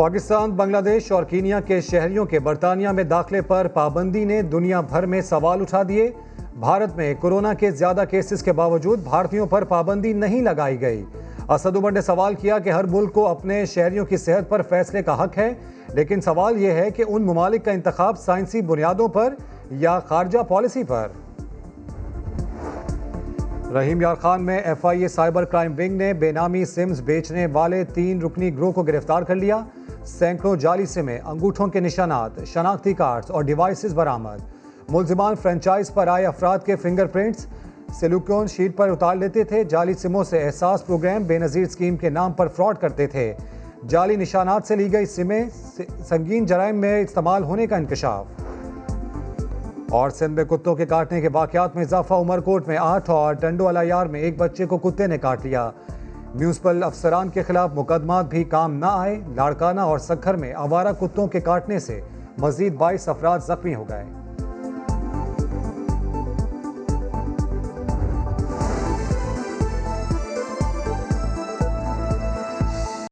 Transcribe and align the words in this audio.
پاکستان، 0.00 0.50
بنگلہ 0.50 0.76
دیش 0.76 1.12
اور 1.12 1.24
کینیا 1.24 1.60
کے 1.60 1.80
شہریوں 1.80 2.24
کے 2.24 2.38
برطانیہ 2.38 2.88
میں 2.88 3.04
داخلے 3.04 3.40
پر 3.40 3.66
پابندی 3.74 4.24
نے 4.24 4.42
دنیا 4.42 4.80
بھر 4.80 5.06
میں 5.06 5.20
سوال 5.20 5.60
اٹھا 5.60 5.82
دیے۔ 5.88 6.10
بھارت 6.60 6.96
میں 6.96 7.14
کورونا 7.20 7.52
کے 7.54 7.70
زیادہ 7.70 8.04
کیسز 8.10 8.42
کے 8.42 8.52
باوجود 8.52 9.02
بھارتیوں 9.02 9.46
پر 9.46 9.64
پابندی 9.64 10.12
نہیں 10.12 10.42
لگائی 10.42 10.80
گئی۔ 10.80 11.04
اسد 11.48 11.76
عمر 11.76 11.92
نے 11.92 12.00
سوال 12.00 12.34
کیا 12.34 12.58
کہ 12.58 12.70
ہر 12.70 12.84
ملک 12.84 13.12
کو 13.12 13.26
اپنے 13.28 13.64
شہریوں 13.66 14.06
کی 14.06 14.16
صحت 14.16 14.48
پر 14.48 14.62
فیصلے 14.62 15.02
کا 15.02 15.24
حق 15.24 15.38
ہے، 15.38 15.52
لیکن 15.88 16.20
سوال 16.20 16.60
یہ 16.60 16.70
ہے 16.70 16.90
کہ 16.90 17.04
ان 17.08 17.22
ممالک 17.22 17.64
کا 17.64 17.70
انتخاب 17.70 18.18
سائنسی 18.18 18.60
بنیادوں 18.60 19.08
پر 19.08 19.34
یا 19.70 19.98
خارجہ 19.98 20.38
پالیسی 20.48 20.84
پر؟ 20.84 21.08
رحیم 23.74 24.00
یار 24.00 24.14
خان 24.14 24.42
میں 24.42 24.58
F 24.58 24.86
I 24.86 25.02
A 25.02 25.08
cyber 25.08 25.44
crime 25.44 25.74
wing 25.78 25.96
نے 25.96 26.12
بے 26.12 26.32
نامی 26.32 26.64
سمز 26.64 27.00
بیچنے 27.00 27.46
والے 27.52 27.84
تین 27.84 28.22
رکنی 28.22 28.54
گروہ 28.54 28.72
کو 28.72 28.82
گرفتار 28.82 29.22
کر 29.22 29.34
لیا۔ 29.34 29.60
سینکڑوں 30.06 30.56
جعلی 30.56 30.86
سمیں 30.86 31.18
انگوٹھوں 31.24 31.66
کے 31.66 31.80
نشانات، 31.80 32.30
شناختی 32.46 32.92
کارڈز 32.92 33.30
اور 33.30 33.42
ڈیوائسز 33.42 33.94
برآمد۔ 33.94 34.38
ملزمان 34.88 35.34
فرنچائز 35.34 35.94
پر 35.94 36.08
آئے 36.08 36.26
افراد 36.26 36.58
کے 36.66 36.76
فنگر 36.76 37.06
پرنٹس 37.06 37.46
سیلوکون 38.00 38.46
شیٹ 38.46 38.76
پر 38.76 38.88
اتار 38.88 39.16
لیتے 39.16 39.44
تھے۔ 39.44 39.64
جعلی 39.64 39.94
سموں 39.94 40.24
سے 40.24 40.44
احساس 40.44 40.86
پروگرام 40.86 41.22
بے 41.22 41.38
نظیر 41.38 41.62
اسکیم 41.62 41.96
کے 41.96 42.10
نام 42.10 42.32
پر 42.32 42.48
فراڈ 42.48 42.78
کرتے 42.78 43.06
تھے۔ 43.06 43.34
جعلی 43.88 44.16
نشانات 44.16 44.62
سے 44.64 44.76
لی 44.76 44.92
گئی 44.92 45.06
سمیں 45.06 45.44
سنگین 46.08 46.46
جرائم 46.46 46.76
میں 46.76 47.00
استعمال 47.00 47.44
ہونے 47.44 47.66
کا 47.66 47.76
انکشاف۔ 47.76 48.26
اور 49.90 50.10
سندھ 50.10 50.32
میں 50.32 50.44
کتوں 50.44 50.74
کے 50.74 50.86
کاٹنے 50.86 51.20
کے 51.20 51.28
واقعات 51.32 51.76
میں 51.76 51.84
اضافہ، 51.84 52.14
عمر 52.14 52.40
کوٹ 52.40 52.68
میں 52.68 52.76
آٹھ 52.80 53.10
اور 53.10 53.34
ٹنڈو 53.34 53.68
الایار 53.68 54.06
میں 54.06 54.20
ایک 54.20 54.38
بچے 54.38 54.66
کو 54.66 54.78
کتے 54.78 55.06
نے 55.06 55.18
کاٹ 55.18 55.46
لیا۔ 55.46 55.70
میونسپل 56.34 56.82
افسران 56.82 57.28
کے 57.28 57.42
خلاف 57.42 57.70
مقدمات 57.74 58.24
بھی 58.24 58.44
کام 58.44 58.74
نہ 58.74 58.86
آئے، 58.86 59.20
لاڑکانہ 59.34 59.80
اور 59.80 59.98
سکھر 59.98 60.34
میں 60.34 60.52
آوارہ 60.54 60.92
کتوں 61.00 61.26
کے 61.26 61.40
کاٹنے 61.40 61.78
سے 61.78 62.00
مزید 62.38 62.74
بائیس 62.74 63.08
افراد 63.08 63.38
زخمی 63.38 63.74
ہو 63.74 63.84
گئے۔ 63.88 64.04